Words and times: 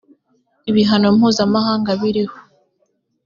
ibihano 0.69 1.07
mpuzamahanga 1.17 1.91
biriho. 2.01 2.37